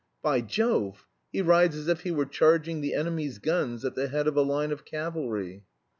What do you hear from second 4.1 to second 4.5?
of a